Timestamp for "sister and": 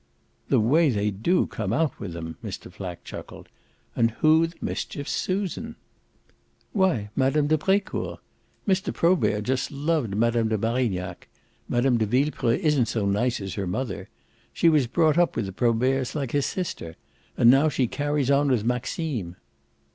16.41-17.51